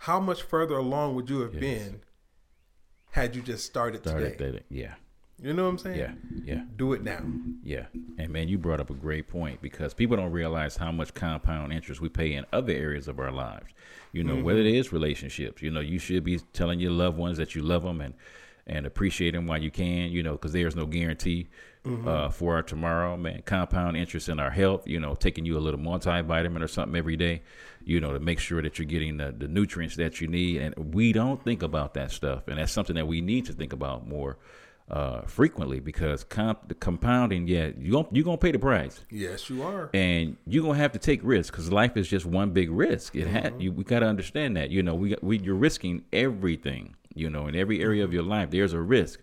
[0.05, 2.01] How much further along would you have been
[3.11, 4.51] had you just started, Started today?
[4.57, 4.65] that.
[4.69, 4.95] Yeah.
[5.41, 5.97] You know what I'm saying?
[5.97, 6.11] Yeah.
[6.45, 6.61] Yeah.
[6.77, 7.21] Do it now.
[7.63, 7.85] Yeah.
[8.17, 11.73] And man, you brought up a great point because people don't realize how much compound
[11.73, 13.67] interest we pay in other areas of our lives.
[14.11, 17.37] You know, whether it is relationships, you know, you should be telling your loved ones
[17.37, 18.13] that you love them and
[18.67, 21.47] and appreciate them while you can, you know, because there's no guarantee
[22.05, 23.41] uh, for our tomorrow, man.
[23.43, 27.17] Compound interest in our health, you know, taking you a little multivitamin or something every
[27.17, 27.41] day,
[27.83, 30.61] you know, to make sure that you're getting the, the nutrients that you need.
[30.61, 32.47] And we don't think about that stuff.
[32.47, 34.37] And that's something that we need to think about more
[34.91, 38.99] uh, frequently because comp- the compounding, yeah, you gon- you're going to pay the price
[39.09, 39.89] Yes, you are.
[39.93, 43.15] and you're gonna have to take risks because life is just one big risk.
[43.15, 43.71] It had you.
[43.71, 44.69] We gotta understand that.
[44.69, 46.95] You know, we, we you're risking everything.
[47.15, 49.21] You know, in every area of your life, there's a risk.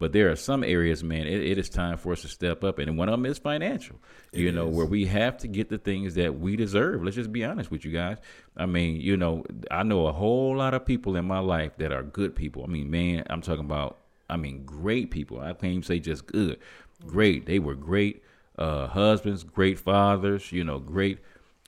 [0.00, 1.26] But there are some areas, man.
[1.26, 3.96] It, it is time for us to step up, and one of them is financial.
[4.32, 7.02] you know, where we have to get the things that we deserve.
[7.02, 8.18] Let's just be honest with you guys.
[8.56, 11.92] I mean, you know, I know a whole lot of people in my life that
[11.92, 12.62] are good people.
[12.62, 13.96] I mean, man, I'm talking about.
[14.28, 15.40] I mean, great people.
[15.40, 16.58] I can't even say just good.
[17.06, 17.46] Great.
[17.46, 18.22] They were great
[18.58, 20.52] uh, husbands, great fathers.
[20.52, 21.18] You know, great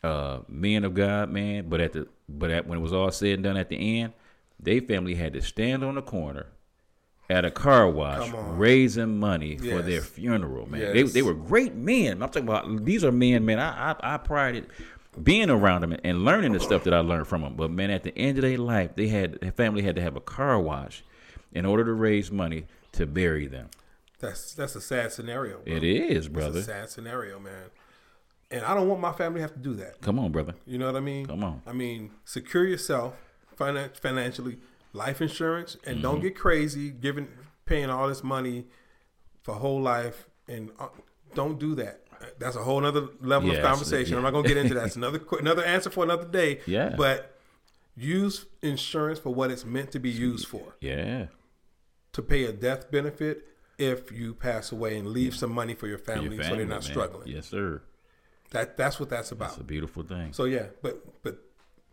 [0.03, 1.69] uh, men of God, man.
[1.69, 4.13] But at the but at when it was all said and done at the end,
[4.59, 6.47] they family had to stand on the corner
[7.29, 10.93] at a car wash raising money for their funeral, man.
[10.93, 12.23] They they were great men.
[12.23, 13.59] I'm talking about these are men, man.
[13.59, 14.67] I I, I prided
[15.23, 17.55] being around them and learning the stuff that I learned from them.
[17.55, 20.17] But man, at the end of their life, they had their family had to have
[20.17, 21.03] a car wash
[21.53, 23.69] in order to raise money to bury them.
[24.21, 25.59] That's that's a sad scenario.
[25.61, 25.75] Bro.
[25.77, 26.59] It is, brother.
[26.59, 27.71] It's a sad scenario, man.
[28.51, 30.01] And I don't want my family to have to do that.
[30.01, 30.55] Come on, brother.
[30.67, 31.27] You know what I mean?
[31.27, 31.63] Come on.
[31.67, 33.15] I mean, secure yourself
[33.59, 34.59] finan- financially,
[34.93, 36.03] life insurance, and Mm-hmm.
[36.03, 37.29] don't get crazy giving
[37.65, 38.67] paying all this money
[39.43, 40.89] for whole life, and uh,
[41.35, 42.01] don't do that.
[42.39, 44.17] That's a whole other level of conversation.
[44.17, 44.87] I'm not gonna get into that.
[44.87, 46.61] It's another another answer for another day.
[46.67, 46.95] Yeah.
[46.97, 47.39] But
[47.97, 50.75] use insurance for what it's meant to be used for.
[50.81, 51.27] Yeah.
[52.15, 53.47] To pay a death benefit
[53.79, 56.65] if you pass away and leave some money for your For family, your so they're
[56.67, 56.83] not man.
[56.83, 57.29] struggling.
[57.29, 57.83] Yes, sir.
[58.51, 59.51] That that's what that's about.
[59.53, 60.33] It's a beautiful thing.
[60.33, 61.39] So yeah, but but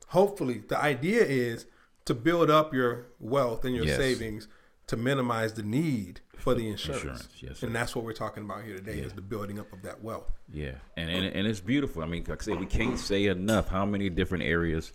[0.07, 1.65] hopefully the idea is
[2.05, 3.97] to build up your wealth and your Yes.
[3.97, 4.47] savings
[4.87, 7.03] to minimize the need for the insurance.
[7.03, 7.67] Insurance, yes, sir.
[7.67, 10.31] and that's what we're talking about here today is the building up of that wealth.
[10.51, 12.01] Yeah, and, and and it's beautiful.
[12.03, 14.93] I mean, like I said, we can't say enough how many different areas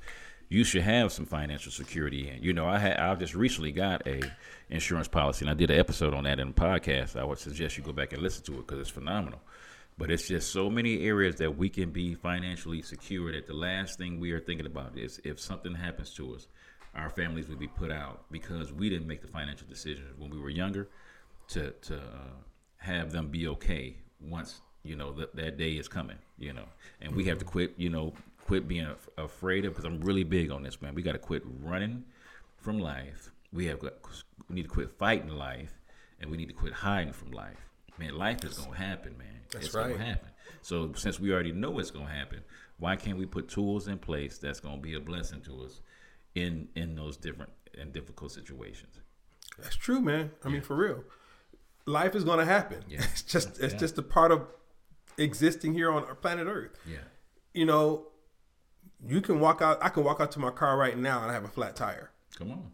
[0.48, 2.42] you should have some financial security in.
[2.42, 4.20] You know, I had I just recently got a
[4.70, 7.18] insurance policy, and I did an episode on that in the podcast.
[7.18, 9.40] I would suggest you go back and listen to it because it's phenomenal.
[9.98, 13.98] But it's just so many areas that we can be financially secure that the last
[13.98, 16.48] thing we are thinking about is if something happens to us,
[16.94, 20.38] our families would be put out because we didn't make the financial decisions when we
[20.38, 20.88] were younger
[21.48, 22.34] to to uh,
[22.78, 26.18] have them be okay once you know that that day is coming.
[26.38, 26.68] You know,
[27.00, 27.74] and we have to quit.
[27.76, 28.14] You know,
[28.46, 30.94] quit being af- afraid of because I'm really big on this, man.
[30.94, 32.04] We got to quit running
[32.58, 33.30] from life.
[33.52, 33.94] We have got,
[34.48, 35.72] we need to quit fighting life,
[36.20, 37.68] and we need to quit hiding from life.
[37.98, 39.40] Man, life is gonna happen, man.
[39.52, 39.90] That's it's right.
[39.92, 40.28] gonna happen.
[40.62, 42.40] So since we already know it's gonna happen,
[42.78, 45.80] why can't we put tools in place that's gonna be a blessing to us
[46.34, 49.00] in in those different and difficult situations?
[49.58, 50.30] That's true, man.
[50.42, 51.04] I mean, for real,
[51.84, 52.82] life is going to happen.
[52.88, 53.00] Yeah.
[53.12, 53.78] It's just it's Yeah.
[53.78, 54.46] just a part of
[55.18, 56.78] existing here on our planet Earth.
[56.88, 56.98] Yeah.
[57.52, 58.06] You know,
[59.06, 59.78] you can walk out.
[59.82, 62.10] I can walk out to my car right now and I have a flat tire.
[62.36, 62.70] Come on.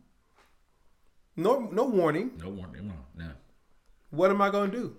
[1.36, 2.32] No, no warning.
[2.42, 2.88] No warning.
[2.88, 2.94] No.
[3.24, 3.30] No.
[4.10, 4.96] What am I going to do?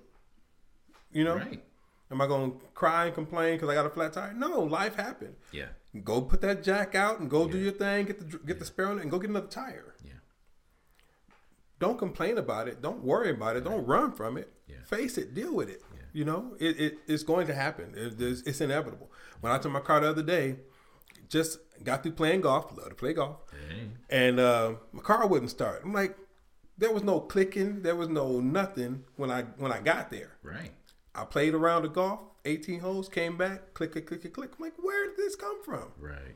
[1.11, 1.63] You know, Right.
[2.11, 4.33] Am I going to cry and complain because I got a flat tire?
[4.33, 5.35] No, life happened.
[5.51, 5.67] Yeah.
[6.03, 8.07] Go put that jack out and go do your thing.
[8.07, 9.93] Get the get the spare on it and go get another tire.
[10.03, 10.13] Yeah.
[11.77, 12.81] Don't complain about it.
[12.81, 13.63] Don't worry about it.
[13.63, 14.51] Don't run from it.
[14.67, 14.77] Yeah.
[14.85, 15.33] Face it.
[15.35, 15.83] Deal with it.
[16.11, 17.93] You know, it, it it's going to happen.
[17.95, 19.11] It, it's, it's inevitable.
[19.41, 20.55] When I took my car the other day,
[21.29, 22.75] just got through playing golf.
[22.77, 23.37] Love to play golf,
[24.09, 25.81] and uh, my car wouldn't start.
[25.85, 26.17] I'm like,
[26.77, 27.81] there was no clicking.
[27.81, 30.31] There was no nothing when I when I got there.
[30.43, 30.71] Right.
[31.15, 34.51] I played around the golf, 18 holes, came back, click, click, click, click.
[34.57, 35.91] I'm like, where did this come from?
[35.99, 36.35] Right.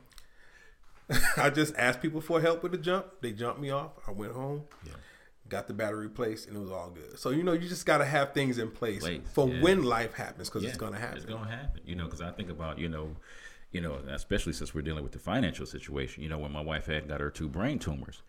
[1.36, 3.06] I just asked people for help with the jump.
[3.20, 3.92] They jumped me off.
[4.06, 4.92] I went home, Yeah.
[5.48, 7.18] got the battery replaced, and it was all good.
[7.18, 9.62] So, you know, you just got to have things in place, Place, for yeah.
[9.62, 11.16] when life happens because Yeah, it's going to happen.
[11.18, 11.80] It's gonna happen.
[11.84, 13.14] You know, because I think about you know,
[13.74, 16.22] you know, especially since we're dealing with the financial situation.
[16.22, 18.22] You know, when my wife had got her two brain tumors,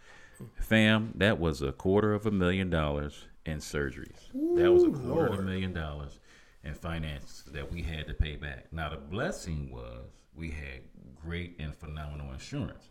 [0.59, 4.17] fam, that was a quarter of a million dollars in surgeries.
[4.55, 6.19] that was a Ooh, quarter of a million dollars
[6.63, 8.65] in finance that we had to pay back.
[8.73, 10.01] Now the blessing was
[10.35, 10.81] we had
[11.23, 12.89] great and phenomenal insurance.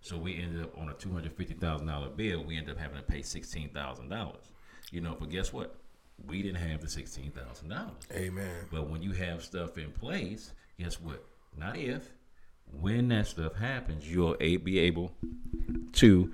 [0.00, 2.44] So we ended up on a two hundred fifty thousand dollar bill.
[2.44, 4.52] We ended up having to pay sixteen thousand dollars.
[4.92, 5.74] You know, but guess what?
[6.24, 8.06] We didn't have the sixteen thousand dollars.
[8.12, 8.66] Amen.
[8.70, 11.24] But when you have stuff in place, guess what?
[11.58, 12.12] Not if,
[12.70, 15.12] when that stuff happens, you'll a- be able
[15.92, 16.32] to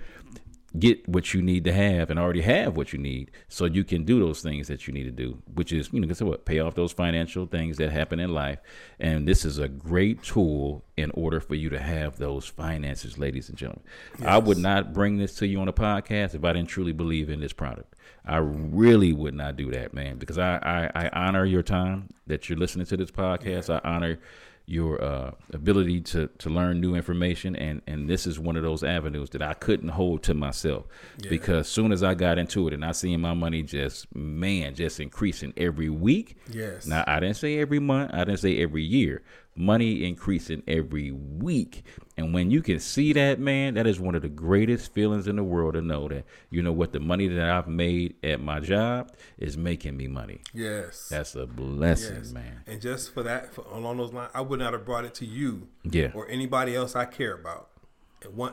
[0.79, 4.05] get what you need to have and already have what you need so you can
[4.05, 6.47] do those things that you need to do which is you know guess what?
[6.47, 8.59] Pay off those financial things that happen in life.
[8.99, 13.49] And this is a great tool in order for you to have those finances ladies
[13.49, 13.85] and gentlemen.
[14.25, 17.29] I would not bring this to you on a podcast if i didn't truly believe
[17.29, 17.95] in this product.
[18.25, 22.49] I really would not do that man because i i, I honor your time that
[22.49, 23.69] you're listening to this podcast.
[23.69, 24.19] I honor
[24.67, 28.83] your uh, ability to, to learn new information and, and this is one of those
[28.83, 30.85] avenues that I couldn't hold to myself
[31.29, 35.01] because soon as I got into it and I seen my money just man just
[35.01, 36.37] increasing every week.
[36.51, 36.87] Yes.
[36.87, 39.23] Now I didn't say every month, I didn't say every year.
[39.55, 41.85] Money increasing every week.
[42.17, 45.37] And when you can see that, man, that is one of the greatest feelings in
[45.37, 48.61] the world to know that you know what the money that I've made at my
[48.61, 50.41] job is making me money.
[50.55, 51.09] Yes.
[51.11, 52.33] That's a blessing, yes.
[52.33, 52.63] man.
[52.67, 55.27] And just for that, for, along those lines, I would not have brought it to
[55.27, 56.13] you Yeah.
[56.15, 57.69] or anybody else I care about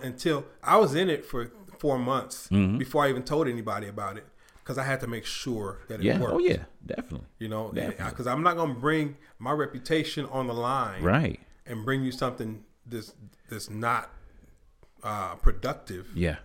[0.02, 2.78] until I was in it for four months Mm-hmm.
[2.78, 4.26] before I even told anybody about it
[4.70, 6.20] because I had to make sure that it Yeah.
[6.20, 6.34] worked.
[6.36, 7.26] Oh yeah, definitely.
[7.40, 11.40] You know, because I'm not going to bring my reputation on the line Right.
[11.66, 13.16] and bring you something that's
[13.50, 14.12] that's not
[15.04, 16.36] uh, productive Yeah.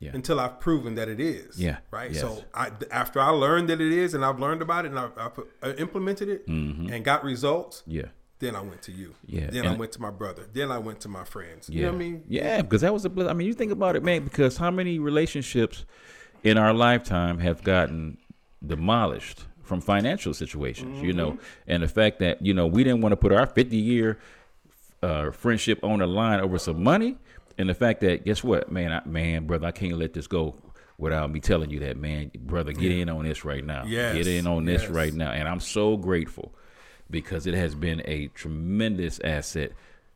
[0.00, 0.10] Yeah.
[0.12, 1.58] until I've proven that it is.
[1.58, 1.78] Yeah.
[1.90, 2.10] Right.
[2.10, 2.20] Yes.
[2.20, 5.16] So I, after I learned that it is, and I've learned about it, and I've,
[5.16, 8.08] I've uh, implemented it and got results, Yeah.
[8.40, 9.14] then I went to you.
[9.26, 9.38] Mm-hmm.
[9.38, 10.42] Yeah, Then I went to my brother.
[10.52, 11.70] Then I went to my friends.
[11.70, 11.74] Yeah.
[11.76, 12.24] You know what I mean?
[12.28, 13.08] Yeah, because that was a.
[13.08, 14.24] bl- I mean, you think about it, man.
[14.24, 15.86] Because how many relationships
[16.42, 18.18] in our lifetime have gotten
[18.64, 21.06] demolished from financial situations, mm-hmm.
[21.06, 21.42] you know, mm-hmm.
[21.66, 24.18] and the fact that you know we didn't want to put our 50 year
[25.02, 27.16] uh, friendship on the line over some money,
[27.58, 30.56] and the fact that guess what, man, I, man, brother, I can't let this go
[30.98, 33.02] without me telling you that, man, brother, get yeah.
[33.02, 33.84] in on this right now.
[33.84, 34.14] Yes.
[34.14, 34.90] Get in on this yes.
[34.90, 36.52] right now, and I'm so grateful
[37.10, 39.72] because it has been a tremendous asset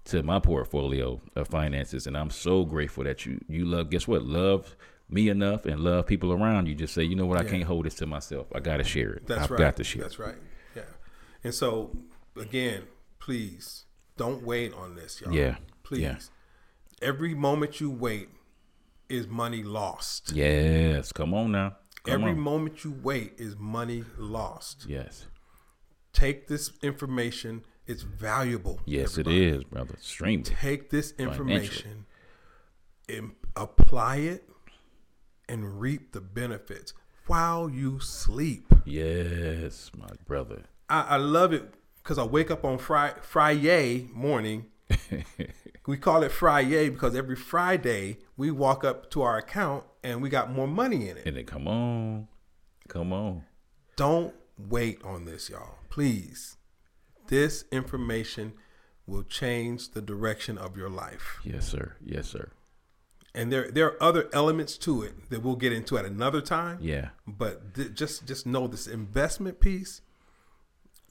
[0.07, 3.91] to my portfolio of finances, and I'm so grateful that you you love.
[3.91, 4.23] Guess what?
[4.23, 4.77] Love
[5.09, 6.75] me enough and love people around you.
[6.75, 7.39] Just say, you know what?
[7.39, 8.47] I can't hold this to myself.
[8.55, 9.27] I got to share it.
[9.27, 9.59] That's I've right.
[9.59, 10.03] got to share.
[10.03, 10.35] That's right.
[10.75, 10.83] Yeah.
[11.45, 11.97] And so
[12.37, 12.85] again,
[13.19, 13.85] please
[14.17, 15.33] don't wait on this, y'all.
[15.33, 15.57] Yeah.
[15.83, 16.01] Please.
[16.01, 16.19] Yeah.
[17.03, 18.29] Every moment you wait
[19.09, 20.33] is money lost.
[20.33, 21.13] Yes.
[21.13, 21.77] Come on now.
[22.05, 22.41] Come Every on.
[22.41, 24.87] moment you wait is money lost.
[24.89, 25.27] Yes.
[26.13, 28.81] Take this information it's valuable.
[28.85, 29.47] Yes, everybody.
[29.47, 29.95] it is, brother.
[30.01, 30.43] Stream.
[30.43, 32.07] Take this information
[33.09, 34.49] and apply it
[35.49, 36.93] and reap the benefits
[37.27, 38.73] while you sleep.
[38.85, 40.65] Yes, my brother.
[40.89, 44.67] I, I love it because I wake up on Friday, Friday morning.
[45.87, 50.29] we call it Friday because every Friday we walk up to our account and we
[50.29, 51.27] got more money in it.
[51.27, 52.29] And then come on,
[52.89, 53.43] come on.
[53.97, 55.79] Don't wait on this, y'all.
[55.89, 56.57] Please.
[57.29, 58.53] This information
[59.07, 61.41] will change the direction of your life.
[61.43, 61.97] Yes, sir.
[62.05, 62.51] Yes, sir.
[63.37, 66.79] And there there are other elements to it that we'll get into at another time.
[66.81, 67.11] Yeah.
[67.27, 70.01] But th- just just know this investment piece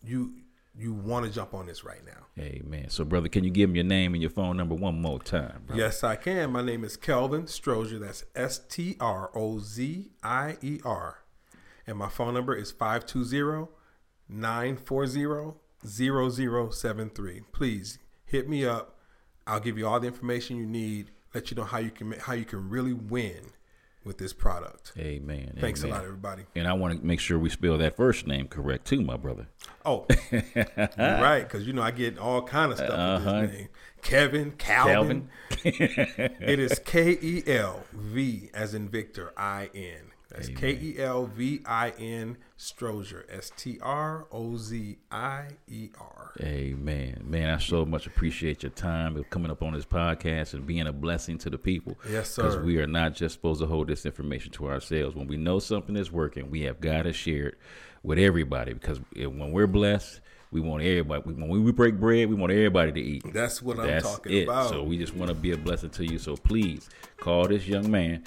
[0.04, 0.34] you
[0.78, 2.26] you want to jump on this right now.
[2.38, 2.90] Amen.
[2.90, 5.64] So, brother, can you give me your name and your phone number one more time?
[5.66, 5.82] Brother?
[5.82, 6.52] Yes, I can.
[6.52, 8.00] My name is Kelvin Strozier.
[8.02, 11.24] That's S T R O Z I E R.
[11.88, 13.72] And my phone number is 520
[14.28, 15.54] 940
[15.86, 17.42] 0073.
[17.52, 18.98] Please hit me up.
[19.48, 21.12] I'll give you all the information you need.
[21.36, 23.52] Let you know how you can how you can really win
[24.06, 24.94] with this product.
[24.98, 25.58] Amen.
[25.60, 25.92] Thanks Amen.
[25.92, 26.44] a lot, everybody.
[26.56, 29.48] And I want to make sure we spell that first name correct too, my brother.
[29.84, 30.06] Oh,
[30.98, 33.14] right, because you know I get all kind of stuff uh-huh.
[33.16, 33.58] with this uh-huh.
[33.58, 33.68] name.
[34.02, 35.30] Kevin, Calvin.
[35.50, 35.76] Calvin.
[36.40, 40.12] it is K E L V as in Victor I N.
[40.30, 43.24] That's K E L V I N Strozier.
[43.30, 46.32] S T R O Z I E R.
[46.42, 47.22] Amen.
[47.24, 50.88] Man, I so much appreciate your time of coming up on this podcast and being
[50.88, 51.98] a blessing to the people.
[52.10, 52.44] Yes, sir.
[52.44, 55.16] Because we are not just supposed to hold this information to ourselves.
[55.16, 57.58] When we know something is working, we have got to share it
[58.04, 61.24] with everybody because when we're blessed, we want everybody.
[61.24, 63.34] When we break bread, we want everybody to eat.
[63.34, 64.44] That's what That's I'm talking it.
[64.44, 64.70] about.
[64.70, 66.18] So we just want to be a blessing to you.
[66.20, 68.24] So please call this young man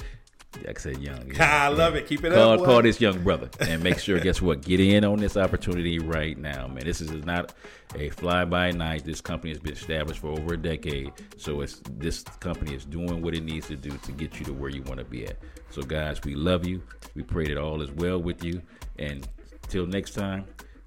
[0.57, 1.31] like I said, young.
[1.41, 2.07] I love it.
[2.07, 2.65] Keep it call, up.
[2.65, 4.19] Call this young brother and make sure.
[4.19, 4.63] guess what?
[4.63, 6.85] Get in on this opportunity right now, man.
[6.85, 7.55] This is not
[7.95, 9.05] a fly by night.
[9.05, 13.23] This company has been established for over a decade, so it's this company is doing
[13.23, 15.39] what it needs to do to get you to where you want to be at.
[15.71, 16.83] So, guys, we love you.
[17.15, 18.63] We pray that all is well with you,
[18.99, 19.29] and
[19.69, 20.47] till next time,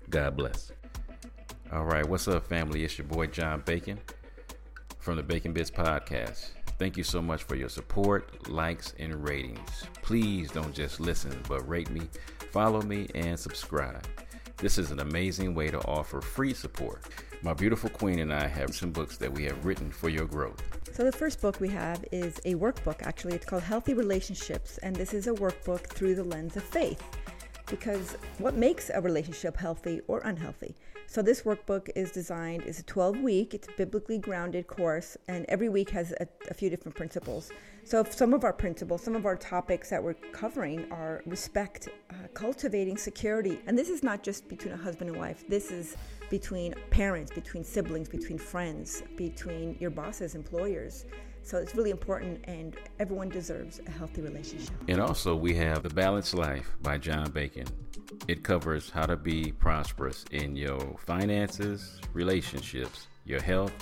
[0.09, 0.71] God bless.
[1.71, 2.83] All right, what's up, family?
[2.83, 3.99] It's your boy John Bacon
[4.99, 6.49] from the Bacon Bitz Podcast.
[6.81, 9.85] Thank you so much for your support, likes, and ratings.
[10.01, 12.01] Please don't just listen, but rate me,
[12.51, 14.03] follow me, and subscribe.
[14.57, 17.03] This is an amazing way to offer free support.
[17.43, 20.59] My beautiful queen and I have some books that we have written for your growth.
[20.91, 23.35] So, the first book we have is a workbook, actually.
[23.35, 27.03] It's called Healthy Relationships, and this is a workbook through the lens of faith.
[27.67, 30.75] Because what makes a relationship healthy or unhealthy?
[31.11, 35.45] So this workbook is designed, it's a 12 week, it's a biblically grounded course, and
[35.49, 37.51] every week has a, a few different principles.
[37.83, 42.13] So some of our principles, some of our topics that we're covering are respect, uh,
[42.33, 43.59] cultivating security.
[43.67, 45.97] And this is not just between a husband and wife, this is
[46.29, 51.03] between parents, between siblings, between friends, between your bosses, employers.
[51.43, 54.69] So it's really important, and everyone deserves a healthy relationship.
[54.87, 57.67] And also, we have The Balanced Life by John Bacon.
[58.27, 63.73] It covers how to be prosperous in your finances, relationships, your health,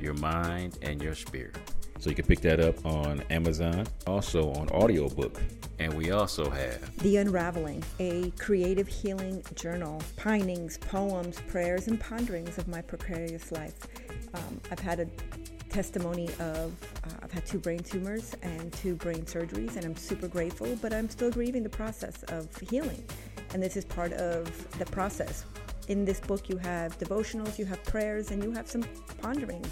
[0.00, 1.56] your mind, and your spirit.
[1.98, 5.38] So you can pick that up on Amazon, also on audiobook.
[5.78, 12.56] And we also have The Unraveling, a creative healing journal, pinings, poems, prayers, and ponderings
[12.56, 13.74] of my precarious life.
[14.32, 15.06] Um, I've had a
[15.70, 20.28] testimony of uh, I've had two brain tumors and two brain surgeries, and I'm super
[20.28, 23.02] grateful, but I'm still grieving the process of healing.
[23.54, 25.44] And this is part of the process.
[25.88, 28.84] In this book, you have devotionals, you have prayers, and you have some
[29.22, 29.68] ponderings.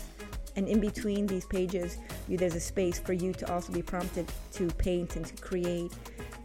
[0.56, 4.26] And in between these pages, you, there's a space for you to also be prompted
[4.54, 5.92] to paint and to create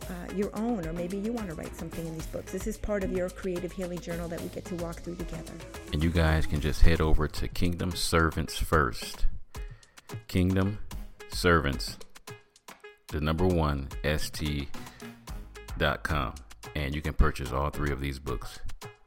[0.10, 2.52] uh, your own, or maybe you want to write something in these books.
[2.52, 5.54] This is part of your creative healing journal that we get to walk through together.
[5.94, 9.26] And you guys can just head over to Kingdom Servants First
[10.28, 10.80] Kingdom
[11.30, 11.98] Servants,
[13.08, 14.68] the number one ST
[15.84, 16.34] bookstore.com,
[16.76, 18.60] and you can purchase all three of these books.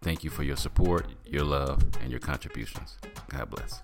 [0.02, 2.98] Thank you for your support, your love, and your contributions.
[3.28, 3.80] God bless.